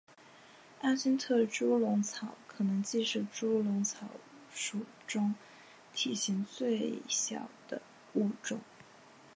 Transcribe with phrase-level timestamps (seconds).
[0.81, 4.07] 阿金特猪笼草可能既是猪笼草
[4.51, 5.35] 属中
[5.93, 7.83] 体型最小的
[8.15, 8.59] 物种。